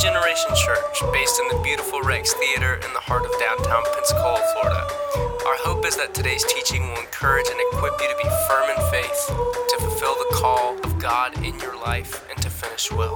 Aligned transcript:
Generation 0.00 0.48
Church, 0.56 1.02
based 1.12 1.38
in 1.38 1.48
the 1.48 1.62
beautiful 1.62 2.00
Rex 2.00 2.32
Theater 2.32 2.76
in 2.76 2.92
the 2.94 3.00
heart 3.00 3.26
of 3.26 3.32
downtown 3.38 3.82
Pensacola, 3.94 4.40
Florida. 4.54 4.88
Our 5.44 5.58
hope 5.60 5.84
is 5.84 5.94
that 5.98 6.14
today's 6.14 6.42
teaching 6.44 6.88
will 6.88 7.00
encourage 7.00 7.44
and 7.50 7.60
equip 7.68 8.00
you 8.00 8.08
to 8.08 8.16
be 8.16 8.28
firm 8.48 8.70
in 8.70 8.80
faith, 8.90 9.26
to 9.28 9.76
fulfill 9.78 10.14
the 10.14 10.36
call 10.36 10.80
of 10.84 10.98
God 10.98 11.36
in 11.44 11.58
your 11.60 11.76
life, 11.76 12.24
and 12.30 12.40
to 12.40 12.48
finish 12.48 12.90
well. 12.90 13.14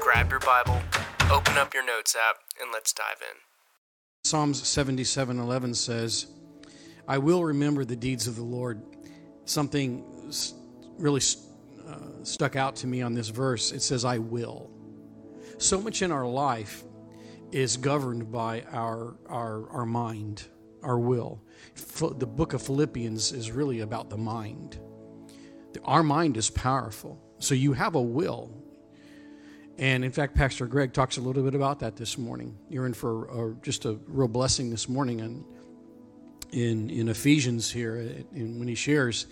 Grab 0.00 0.30
your 0.30 0.38
Bible, 0.38 0.80
open 1.28 1.58
up 1.58 1.74
your 1.74 1.84
notes 1.84 2.14
app, 2.14 2.36
and 2.60 2.70
let's 2.72 2.92
dive 2.92 3.18
in. 3.20 3.36
Psalms 4.22 4.62
77:11 4.62 5.74
says, 5.74 6.26
"I 7.08 7.18
will 7.18 7.42
remember 7.42 7.84
the 7.84 7.96
deeds 7.96 8.28
of 8.28 8.36
the 8.36 8.44
Lord." 8.44 8.80
Something 9.44 10.04
really 10.98 11.22
uh, 11.84 12.22
stuck 12.22 12.54
out 12.54 12.76
to 12.76 12.86
me 12.86 13.02
on 13.02 13.14
this 13.14 13.30
verse. 13.30 13.72
It 13.72 13.82
says, 13.82 14.04
"I 14.04 14.18
will." 14.18 14.70
So 15.62 15.80
much 15.80 16.02
in 16.02 16.10
our 16.10 16.26
life 16.26 16.82
is 17.52 17.76
governed 17.76 18.32
by 18.32 18.62
our, 18.72 19.14
our, 19.26 19.70
our 19.70 19.86
mind, 19.86 20.42
our 20.82 20.98
will. 20.98 21.40
The 22.00 22.26
book 22.26 22.52
of 22.52 22.62
Philippians 22.62 23.30
is 23.30 23.52
really 23.52 23.78
about 23.78 24.10
the 24.10 24.16
mind. 24.16 24.80
Our 25.84 26.02
mind 26.02 26.36
is 26.36 26.50
powerful. 26.50 27.16
So 27.38 27.54
you 27.54 27.74
have 27.74 27.94
a 27.94 28.02
will. 28.02 28.50
And 29.78 30.04
in 30.04 30.10
fact, 30.10 30.34
Pastor 30.34 30.66
Greg 30.66 30.92
talks 30.92 31.16
a 31.16 31.20
little 31.20 31.44
bit 31.44 31.54
about 31.54 31.78
that 31.78 31.94
this 31.94 32.18
morning. 32.18 32.58
You're 32.68 32.86
in 32.86 32.92
for 32.92 33.52
a, 33.52 33.54
just 33.62 33.84
a 33.84 34.00
real 34.08 34.26
blessing 34.26 34.68
this 34.68 34.88
morning 34.88 35.20
in, 35.20 35.44
in, 36.50 36.90
in 36.90 37.08
Ephesians 37.08 37.70
here 37.70 37.98
in, 38.32 38.58
when 38.58 38.66
he 38.66 38.74
shares. 38.74 39.28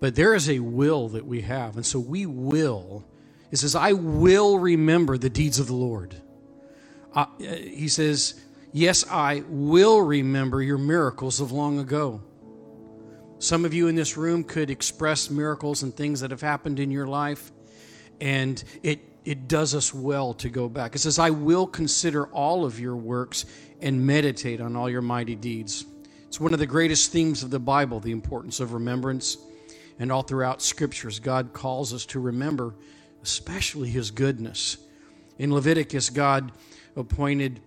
But 0.00 0.14
there 0.14 0.34
is 0.34 0.48
a 0.48 0.58
will 0.58 1.10
that 1.10 1.26
we 1.26 1.42
have. 1.42 1.76
And 1.76 1.84
so 1.84 2.00
we 2.00 2.24
will 2.24 3.04
it 3.50 3.56
says, 3.56 3.74
I 3.74 3.92
will 3.92 4.58
remember 4.58 5.18
the 5.18 5.30
deeds 5.30 5.58
of 5.58 5.66
the 5.66 5.74
Lord. 5.74 6.14
Uh, 7.14 7.26
he 7.38 7.88
says, 7.88 8.42
Yes, 8.72 9.06
I 9.10 9.42
will 9.48 10.02
remember 10.02 10.62
your 10.62 10.76
miracles 10.76 11.40
of 11.40 11.50
long 11.50 11.78
ago. 11.78 12.20
Some 13.38 13.64
of 13.64 13.72
you 13.72 13.88
in 13.88 13.94
this 13.94 14.16
room 14.16 14.44
could 14.44 14.70
express 14.70 15.30
miracles 15.30 15.82
and 15.82 15.94
things 15.94 16.20
that 16.20 16.30
have 16.30 16.40
happened 16.40 16.78
in 16.78 16.90
your 16.90 17.06
life, 17.06 17.52
and 18.20 18.62
it, 18.82 19.00
it 19.24 19.48
does 19.48 19.74
us 19.74 19.94
well 19.94 20.34
to 20.34 20.48
go 20.48 20.68
back. 20.68 20.94
It 20.94 20.98
says, 20.98 21.18
I 21.18 21.30
will 21.30 21.66
consider 21.66 22.26
all 22.28 22.64
of 22.64 22.78
your 22.78 22.96
works 22.96 23.46
and 23.80 24.06
meditate 24.06 24.60
on 24.60 24.76
all 24.76 24.90
your 24.90 25.02
mighty 25.02 25.36
deeds. 25.36 25.86
It's 26.26 26.40
one 26.40 26.52
of 26.52 26.58
the 26.58 26.66
greatest 26.66 27.12
themes 27.12 27.42
of 27.42 27.50
the 27.50 27.58
Bible, 27.58 28.00
the 28.00 28.12
importance 28.12 28.60
of 28.60 28.72
remembrance. 28.72 29.38
And 29.98 30.12
all 30.12 30.22
throughout 30.22 30.60
scriptures, 30.60 31.18
God 31.18 31.54
calls 31.54 31.94
us 31.94 32.04
to 32.06 32.20
remember 32.20 32.74
especially 33.26 33.88
his 33.88 34.12
goodness. 34.12 34.76
In 35.36 35.52
Leviticus, 35.52 36.10
God 36.10 36.52
appointed 36.94 37.60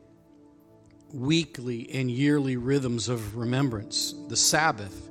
weekly 1.14 1.90
and 1.92 2.10
yearly 2.10 2.56
rhythms 2.56 3.10
of 3.10 3.36
remembrance. 3.36 4.16
The 4.30 4.38
Sabbath 4.38 5.10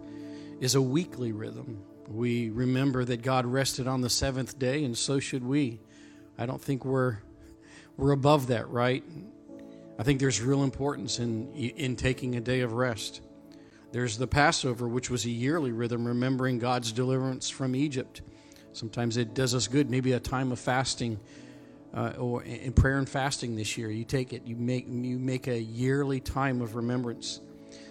is 0.59 0.75
a 0.75 0.81
weekly 0.81 1.33
rhythm. 1.33 1.85
We 2.09 2.49
remember 2.49 3.05
that 3.05 3.21
God 3.21 3.45
rested 3.45 3.87
on 3.87 4.01
the 4.01 4.09
seventh 4.09 4.59
day, 4.59 4.85
and 4.85 4.97
so 4.97 5.21
should 5.21 5.45
we. 5.45 5.81
I 6.39 6.47
don't 6.47 6.63
think 6.63 6.83
we're 6.83 7.19
we're 7.99 8.13
above 8.13 8.47
that, 8.47 8.71
right? 8.71 9.05
I 9.99 10.03
think 10.03 10.19
there's 10.19 10.41
real 10.41 10.63
importance 10.63 11.19
in 11.19 11.53
in 11.53 11.95
taking 11.95 12.37
a 12.37 12.41
day 12.41 12.61
of 12.61 12.73
rest. 12.73 13.21
There's 13.93 14.17
the 14.17 14.27
Passover, 14.27 14.89
which 14.89 15.11
was 15.11 15.27
a 15.27 15.31
yearly 15.31 15.73
rhythm, 15.73 16.07
remembering 16.07 16.59
God's 16.59 16.91
deliverance 16.91 17.51
from 17.51 17.77
Egypt. 17.77 18.23
Sometimes 18.79 19.17
it 19.17 19.35
does 19.35 19.57
us 19.57 19.67
good. 19.67 19.91
Maybe 19.91 20.13
a 20.13 20.21
time 20.21 20.53
of 20.53 20.61
fasting 20.61 21.19
uh, 21.93 22.11
or 22.11 22.45
in 22.45 22.73
prayer 22.73 22.99
and 22.99 23.09
fasting 23.09 23.57
this 23.57 23.77
year. 23.77 23.91
You 23.91 24.05
take 24.05 24.33
it, 24.33 24.47
you 24.47 24.55
make, 24.55 24.87
you 24.87 25.19
make 25.19 25.49
a 25.49 25.59
yearly 25.59 26.21
time 26.21 26.61
of 26.61 26.77
remembrance. 26.77 27.41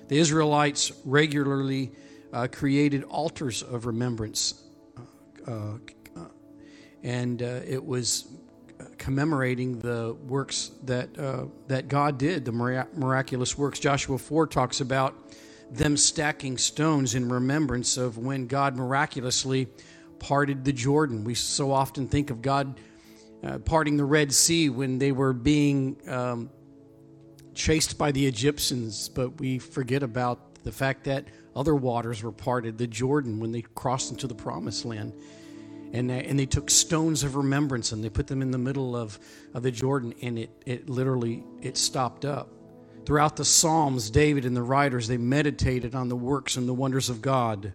The 0.08 0.18
Israelites 0.18 0.94
regularly 1.04 1.92
uh, 2.32 2.47
created 2.50 3.03
altars 3.03 3.64
of 3.64 3.86
remembrance, 3.86 4.64
uh, 5.46 5.52
uh 6.16 6.26
and 7.03 7.42
uh, 7.42 7.59
it 7.68 7.86
was 7.86 8.28
commemorating 8.97 9.80
the 9.80 10.16
works 10.26 10.72
that 10.84 11.20
uh, 11.20 11.46
that 11.68 11.90
God 11.90 12.18
did, 12.18 12.46
the 12.46 12.53
miraculous 12.53 13.58
works. 13.58 13.80
Joshua 13.80 14.18
4 14.18 14.47
talks 14.47 14.80
about 14.80 15.16
them 15.70 15.97
stacking 15.97 16.58
stones 16.58 17.14
in 17.14 17.28
remembrance 17.28 17.97
of 17.97 18.18
when 18.18 18.47
God 18.47 18.78
miraculously 18.78 19.68
parted 20.19 20.66
the 20.66 20.73
Jordan. 20.73 21.23
We 21.23 21.35
so 21.35 21.72
often 21.72 22.07
think 22.07 22.29
of 22.29 22.41
God 22.41 22.79
uh, 23.44 23.59
parting 23.59 23.97
the 23.97 24.05
Red 24.05 24.33
Sea 24.33 24.69
when 24.69 24.97
they 25.00 25.11
were 25.11 25.33
being 25.33 25.97
um, 26.07 26.50
chased 27.53 27.97
by 27.97 28.11
the 28.11 28.25
Egyptians, 28.25 29.09
but 29.09 29.39
we 29.39 29.59
forget 29.59 30.03
about 30.03 30.63
the 30.63 30.72
fact 30.72 31.03
that 31.05 31.25
other 31.55 31.75
waters 31.75 32.22
were 32.23 32.31
parted, 32.31 32.78
the 32.78 32.88
Jordan, 32.88 33.39
when 33.39 33.51
they 33.51 33.61
crossed 33.61 34.11
into 34.11 34.28
the 34.28 34.35
promised 34.35 34.85
land. 34.85 35.13
And, 35.94 36.11
uh, 36.11 36.16
and 36.16 36.38
they 36.38 36.45
took 36.45 36.69
stones 36.69 37.23
of 37.23 37.35
remembrance 37.35 37.94
and 37.94 38.03
they 38.03 38.09
put 38.09 38.28
them 38.28 38.41
in 38.41 38.51
the 38.51 38.57
middle 38.57 38.95
of, 38.95 39.17
of 39.53 39.63
the 39.63 39.72
Jordan, 39.72 40.13
and 40.22 40.38
it, 40.38 40.49
it 40.66 40.89
literally 40.89 41.44
it 41.61 41.78
stopped 41.78 42.25
up. 42.25 42.49
Throughout 43.05 43.38
the 43.38 43.45
Psalms, 43.45 44.09
David 44.09 44.44
and 44.44 44.55
the 44.55 44.61
writers, 44.61 45.07
they 45.07 45.17
meditated 45.17 45.95
on 45.95 46.09
the 46.09 46.16
works 46.16 46.57
and 46.57 46.67
the 46.67 46.73
wonders 46.73 47.09
of 47.09 47.22
God. 47.22 47.72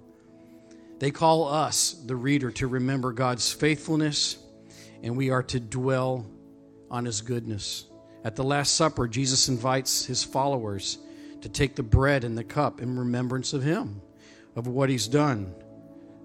They 1.02 1.10
call 1.10 1.48
us, 1.48 1.94
the 2.06 2.14
reader, 2.14 2.52
to 2.52 2.68
remember 2.68 3.10
God's 3.10 3.52
faithfulness, 3.52 4.38
and 5.02 5.16
we 5.16 5.30
are 5.30 5.42
to 5.42 5.58
dwell 5.58 6.24
on 6.92 7.06
his 7.06 7.22
goodness. 7.22 7.86
At 8.22 8.36
the 8.36 8.44
Last 8.44 8.76
Supper, 8.76 9.08
Jesus 9.08 9.48
invites 9.48 10.06
his 10.06 10.22
followers 10.22 10.98
to 11.40 11.48
take 11.48 11.74
the 11.74 11.82
bread 11.82 12.22
and 12.22 12.38
the 12.38 12.44
cup 12.44 12.80
in 12.80 12.96
remembrance 12.96 13.52
of 13.52 13.64
him, 13.64 14.00
of 14.54 14.68
what 14.68 14.90
he's 14.90 15.08
done. 15.08 15.52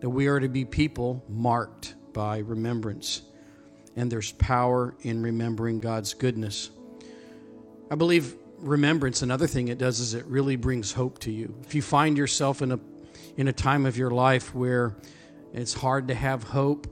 That 0.02 0.12
we 0.12 0.28
are 0.28 0.40
to 0.40 0.48
be 0.48 0.64
people 0.64 1.26
marked 1.28 1.96
by 2.14 2.38
remembrance. 2.38 3.24
And 3.96 4.12
there's 4.12 4.34
power 4.34 4.94
in 5.02 5.24
remembering 5.24 5.80
God's 5.80 6.14
goodness. 6.14 6.70
I 7.90 7.96
believe 7.96 8.36
remembrance, 8.60 9.24
another 9.24 9.48
thing 9.48 9.70
it 9.70 9.80
does 9.80 10.00
is 10.00 10.14
it 10.14 10.28
really 10.28 10.56
brings 10.56 10.92
hope 10.92 11.18
to 11.22 11.32
you. 11.32 11.56
If 11.64 11.74
you 11.74 11.82
find 11.82 12.16
yourself 12.16 12.62
in 12.62 12.74
a 12.74 12.80
in 13.38 13.48
a 13.48 13.54
time 13.54 13.86
of 13.86 13.98
your 13.98 14.12
life 14.12 14.54
where 14.54 14.96
it's 15.54 15.74
hard 15.74 16.10
to 16.10 16.16
have 16.16 16.44
hope, 16.44 16.88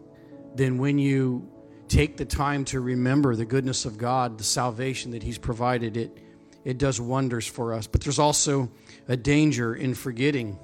then 0.56 0.78
when 0.78 0.98
you 0.98 1.52
take 1.88 2.18
the 2.18 2.26
time 2.26 2.64
to 2.66 2.80
remember 2.80 3.36
the 3.36 3.46
goodness 3.46 3.86
of 3.86 3.98
God, 3.98 4.38
the 4.38 4.44
salvation 4.44 5.12
that 5.12 5.24
He's 5.24 5.38
provided, 5.38 5.98
it, 5.98 6.18
it 6.64 6.78
does 6.78 7.02
wonders 7.02 7.46
for 7.46 7.74
us. 7.74 7.88
But 7.88 8.02
there's 8.02 8.20
also 8.20 8.72
a 9.08 9.18
danger 9.18 9.76
in 9.76 9.94
forgetting. 9.94 10.58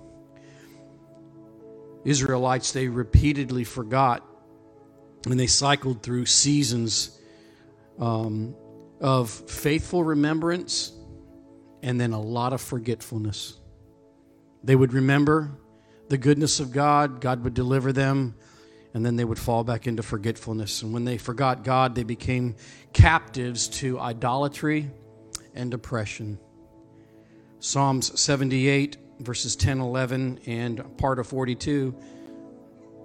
Israelites, 2.05 2.71
they 2.71 2.87
repeatedly 2.87 3.63
forgot 3.63 4.25
and 5.25 5.39
they 5.39 5.47
cycled 5.47 6.01
through 6.01 6.25
seasons 6.25 7.19
um, 7.99 8.55
of 8.99 9.29
faithful 9.29 10.03
remembrance 10.03 10.93
and 11.83 11.99
then 11.99 12.13
a 12.13 12.21
lot 12.21 12.53
of 12.53 12.61
forgetfulness. 12.61 13.57
They 14.63 14.75
would 14.75 14.93
remember 14.93 15.51
the 16.11 16.17
goodness 16.17 16.59
of 16.59 16.73
God, 16.73 17.21
God 17.21 17.41
would 17.45 17.53
deliver 17.53 17.93
them, 17.93 18.35
and 18.93 19.05
then 19.05 19.15
they 19.15 19.23
would 19.23 19.39
fall 19.39 19.63
back 19.63 19.87
into 19.87 20.03
forgetfulness. 20.03 20.81
And 20.81 20.93
when 20.93 21.05
they 21.05 21.17
forgot 21.17 21.63
God, 21.63 21.95
they 21.95 22.03
became 22.03 22.57
captives 22.91 23.69
to 23.79 23.97
idolatry 23.97 24.91
and 25.55 25.73
oppression. 25.73 26.37
Psalms 27.61 28.19
78, 28.19 28.97
verses 29.21 29.55
10, 29.55 29.79
11, 29.79 30.41
and 30.47 30.97
part 30.97 31.17
of 31.17 31.27
42. 31.27 31.95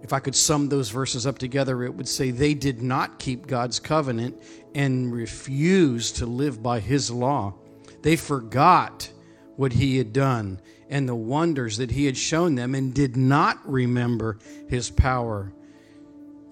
If 0.02 0.12
I 0.12 0.18
could 0.18 0.34
sum 0.34 0.68
those 0.68 0.90
verses 0.90 1.28
up 1.28 1.38
together, 1.38 1.84
it 1.84 1.94
would 1.94 2.08
say 2.08 2.32
they 2.32 2.54
did 2.54 2.82
not 2.82 3.20
keep 3.20 3.46
God's 3.46 3.78
covenant 3.78 4.42
and 4.74 5.14
refused 5.14 6.16
to 6.16 6.26
live 6.26 6.60
by 6.60 6.80
his 6.80 7.08
law. 7.08 7.54
They 8.02 8.16
forgot 8.16 9.08
what 9.56 9.72
he 9.72 9.98
had 9.98 10.12
done 10.12 10.60
and 10.88 11.08
the 11.08 11.14
wonders 11.14 11.78
that 11.78 11.90
he 11.90 12.06
had 12.06 12.16
shown 12.16 12.54
them 12.54 12.74
and 12.74 12.94
did 12.94 13.16
not 13.16 13.58
remember 13.68 14.38
his 14.68 14.90
power 14.90 15.52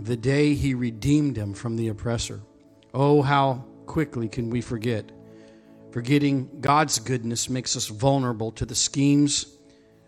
the 0.01 0.17
day 0.17 0.55
he 0.55 0.75
redeemed 0.75 1.37
them 1.37 1.55
from 1.55 1.77
the 1.77 1.89
oppressor. 1.89 2.41
Oh, 2.93 3.23
how 3.23 3.65
quickly 3.87 4.29
can 4.29 4.51
we 4.51 4.61
forget? 4.61 5.11
Forgetting 5.93 6.61
God's 6.61 6.99
goodness 6.99 7.49
makes 7.49 7.77
us 7.77 7.87
vulnerable 7.87 8.51
to 8.53 8.67
the 8.67 8.75
schemes 8.75 9.57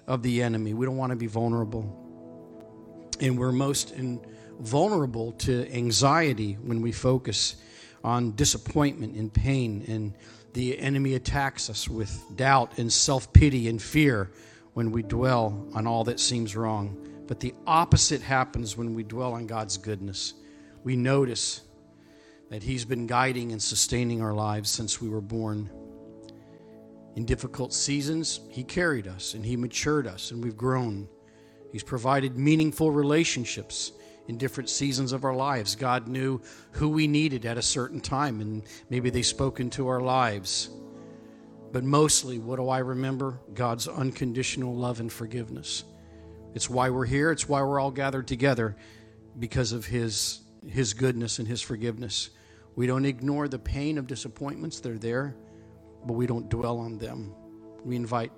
of 0.07 0.23
the 0.23 0.43
enemy. 0.43 0.75
We 0.75 0.87
don't 0.87 0.97
want 0.97 1.11
to 1.11 1.17
be 1.17 1.27
vulnerable. 1.27 2.03
And 3.21 3.39
we're 3.39 3.53
most 3.53 3.95
vulnerable 4.59 5.33
to 5.33 5.73
anxiety 5.73 6.55
when 6.55 6.83
we 6.83 6.93
focus 6.93 7.57
on 8.03 8.33
disappointment 8.33 9.15
and 9.15 9.33
pain 9.33 9.85
and 9.89 10.15
the 10.57 10.79
enemy 10.79 11.15
attacks 11.15 11.69
us 11.69 11.87
with 11.87 12.25
doubt 12.35 12.79
and 12.79 12.91
self 12.91 13.31
pity 13.35 13.69
and 13.69 13.81
fear 13.81 14.31
when 14.73 14.91
we 14.91 15.03
dwell 15.03 15.69
on 15.75 15.87
all 15.87 16.05
that 16.05 16.19
seems 16.19 16.57
wrong. 16.57 16.97
But 17.27 17.41
the 17.41 17.55
opposite 17.67 18.23
happens 18.23 18.75
when 18.75 18.95
we 18.95 19.03
dwell 19.03 19.35
on 19.35 19.47
God's 19.47 19.77
goodness. 19.77 20.33
We 20.83 20.97
notice 20.97 21.61
that 22.49 22.63
He's 22.63 22.87
been 22.87 23.07
guiding 23.07 23.53
and 23.53 23.63
sustaining 23.63 24.23
our 24.23 24.33
lives 24.33 24.71
since 24.71 24.99
we 24.99 25.11
were 25.11 25.21
born. 25.21 25.71
In 27.17 27.27
difficult 27.27 27.75
seasons, 27.75 28.41
He 28.49 28.65
carried 28.65 29.07
us 29.07 29.35
and 29.35 29.45
He 29.45 29.59
matured 29.59 30.07
us, 30.07 30.31
and 30.31 30.43
we've 30.43 30.57
grown. 30.57 31.07
He's 31.71 31.83
provided 31.83 32.39
meaningful 32.39 32.91
relationships 32.91 33.93
in 34.29 34.39
different 34.39 34.69
seasons 34.69 35.13
of 35.13 35.25
our 35.25 35.35
lives. 35.35 35.75
God 35.77 36.09
knew 36.09 36.41
who 36.73 36.89
we 36.89 37.07
needed 37.07 37.47
at 37.47 37.59
a 37.59 37.63
certain 37.63 38.01
time, 38.01 38.41
and 38.41 38.63
maybe 38.91 39.11
they 39.11 39.23
spoke 39.23 39.61
into 39.61 39.89
our 39.89 40.01
lives. 40.01 40.71
But 41.73 41.85
mostly, 41.85 42.39
what 42.39 42.57
do 42.57 42.69
I 42.69 42.79
remember? 42.79 43.41
God's 43.55 43.89
unconditional 43.89 44.75
love 44.75 45.01
and 45.01 45.13
forgiveness. 45.13 45.85
It's 46.55 46.71
why 46.71 46.91
we're 46.91 47.05
here, 47.05 47.31
it's 47.31 47.49
why 47.49 47.63
we're 47.63 47.79
all 47.79 47.91
gathered 47.91 48.27
together 48.27 48.77
because 49.39 49.73
of 49.73 49.85
His, 49.85 50.41
His 50.67 50.95
goodness 50.95 51.39
and 51.39 51.47
His 51.47 51.61
forgiveness. 51.61 52.31
We 52.77 52.87
don't 52.87 53.05
ignore 53.05 53.49
the 53.49 53.59
pain 53.59 53.99
of 53.99 54.07
disappointments, 54.07 54.81
they're 54.81 54.99
there, 54.99 55.37
but 56.07 56.15
we 56.15 56.27
don't 56.27 56.49
dwell 56.49 56.79
on 56.79 56.99
them. 56.99 57.35
We 57.85 57.97
invite 57.97 58.33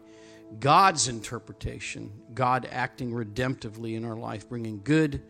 God's 0.60 1.08
interpretation, 1.08 2.12
God 2.34 2.68
acting 2.70 3.12
redemptively 3.12 3.96
in 3.96 4.04
our 4.04 4.16
life, 4.16 4.48
bringing 4.48 4.80
good 4.82 5.22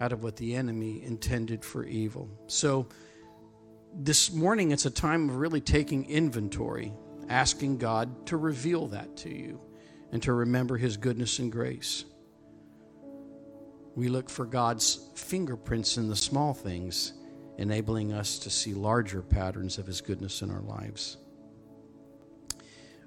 out 0.00 0.12
of 0.12 0.22
what 0.22 0.36
the 0.36 0.54
enemy 0.54 1.02
intended 1.02 1.64
for 1.64 1.84
evil. 1.84 2.28
So, 2.46 2.88
this 3.98 4.30
morning, 4.30 4.72
it's 4.72 4.84
a 4.84 4.90
time 4.90 5.30
of 5.30 5.36
really 5.36 5.60
taking 5.62 6.04
inventory, 6.10 6.92
asking 7.30 7.78
God 7.78 8.26
to 8.26 8.36
reveal 8.36 8.88
that 8.88 9.16
to 9.18 9.34
you 9.34 9.60
and 10.12 10.22
to 10.22 10.34
remember 10.34 10.76
His 10.76 10.98
goodness 10.98 11.38
and 11.38 11.50
grace. 11.50 12.04
We 13.94 14.08
look 14.08 14.28
for 14.28 14.44
God's 14.44 15.08
fingerprints 15.14 15.96
in 15.96 16.08
the 16.08 16.16
small 16.16 16.52
things, 16.52 17.14
enabling 17.56 18.12
us 18.12 18.38
to 18.40 18.50
see 18.50 18.74
larger 18.74 19.22
patterns 19.22 19.78
of 19.78 19.86
His 19.86 20.02
goodness 20.02 20.42
in 20.42 20.50
our 20.50 20.60
lives. 20.60 21.16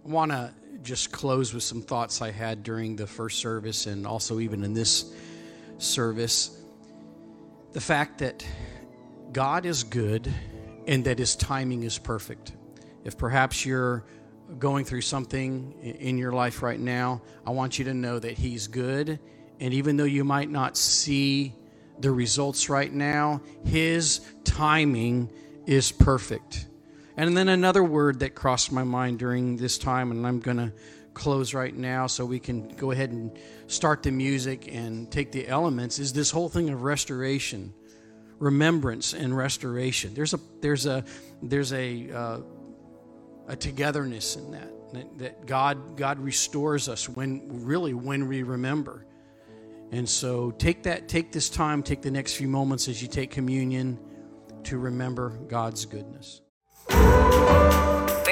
I 0.04 0.10
want 0.10 0.32
to 0.32 0.52
just 0.82 1.12
close 1.12 1.54
with 1.54 1.62
some 1.62 1.82
thoughts 1.82 2.22
I 2.22 2.32
had 2.32 2.64
during 2.64 2.96
the 2.96 3.06
first 3.06 3.40
service 3.40 3.86
and 3.86 4.08
also 4.08 4.40
even 4.40 4.64
in 4.64 4.74
this 4.74 5.14
service. 5.78 6.59
The 7.72 7.82
fact 7.82 8.18
that 8.20 8.46
God 9.32 9.66
is 9.66 9.84
good 9.84 10.32
and 10.88 11.06
that 11.06 11.20
His 11.20 11.36
timing 11.36 11.84
is 11.84 12.00
perfect. 12.00 12.54
If 13.04 13.18
perhaps 13.18 13.66
you're 13.66 14.06
going 14.58 14.86
through 14.86 15.02
something 15.02 15.74
in 15.82 16.18
your 16.18 16.32
life 16.32 16.64
right 16.64 16.80
now, 16.80 17.22
I 17.46 17.52
want 17.52 17.78
you 17.78 17.86
to 17.86 17.94
know 17.94 18.18
that 18.18 18.38
He's 18.38 18.68
good. 18.68 19.20
And 19.60 19.74
even 19.74 19.98
though 19.98 20.04
you 20.04 20.24
might 20.24 20.50
not 20.50 20.78
see 20.78 21.54
the 22.00 22.12
results 22.12 22.70
right 22.70 22.92
now, 22.92 23.42
His 23.66 24.22
timing 24.44 25.32
is 25.68 25.92
perfect. 25.92 26.66
And 27.18 27.38
then 27.38 27.50
another 27.50 27.84
word 27.84 28.22
that 28.22 28.34
crossed 28.34 28.72
my 28.72 28.84
mind 28.84 29.20
during 29.20 29.58
this 29.58 29.78
time, 29.78 30.10
and 30.10 30.26
I'm 30.26 30.40
going 30.40 30.58
to 30.58 30.74
close 31.20 31.54
right 31.54 31.76
now 31.76 32.08
so 32.08 32.26
we 32.26 32.40
can 32.40 32.70
go 32.70 32.92
ahead 32.92 33.12
and 33.12 33.38
start 33.68 34.02
the 34.02 34.12
music 34.12 34.74
and 34.74 35.12
take 35.12 35.32
the 35.32 35.48
elements, 35.48 36.00
is 36.00 36.14
this 36.14 36.32
whole 36.32 36.48
thing 36.48 36.70
of 36.70 36.82
restoration, 36.82 37.74
remembrance, 38.40 39.14
and 39.14 39.36
restoration. 39.36 40.14
There's 40.14 40.34
a 40.34 40.40
there's 40.62 40.86
a 40.86 41.04
there's 41.44 41.74
a 41.74 42.12
uh, 42.12 42.40
a 43.50 43.56
togetherness 43.56 44.38
in 44.38 44.52
that, 44.52 44.72
that 44.94 45.20
that 45.20 45.46
God 45.46 45.98
God 45.98 46.20
restores 46.20 46.88
us 46.88 47.10
when 47.10 47.66
really 47.66 47.94
when 47.94 48.28
we 48.28 48.44
remember. 48.44 49.06
And 49.92 50.08
so 50.08 50.52
take 50.52 50.84
that 50.84 51.10
take 51.10 51.34
this 51.34 51.50
time, 51.50 51.84
take 51.84 52.02
the 52.02 52.12
next 52.12 52.36
few 52.36 52.48
moments 52.48 52.88
as 52.88 53.02
you 53.02 53.10
take 53.10 53.30
communion 53.30 54.00
to 54.64 54.78
remember 54.78 55.30
God's 55.48 55.86
goodness. 55.86 56.42